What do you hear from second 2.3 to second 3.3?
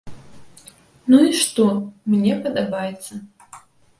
падабаецца!